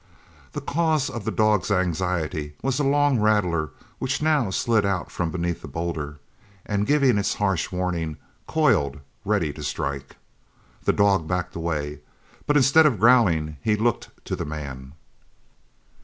[0.53, 3.69] The cause of the dog's anxiety was a long rattler
[3.99, 6.17] which now slid out from beneath a boulder,
[6.65, 8.17] and giving its harsh warning,
[8.47, 10.15] coiled, ready to strike.
[10.85, 11.99] The dog backed away,
[12.47, 14.93] but instead of growling he looked to the man.